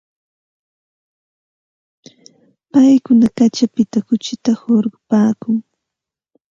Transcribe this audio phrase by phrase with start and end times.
[2.71, 5.57] Paykuna kaćhapita kuchita qarqupaakun.